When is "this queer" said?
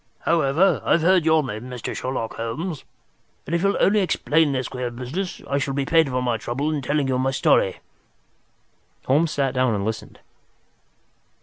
4.51-4.89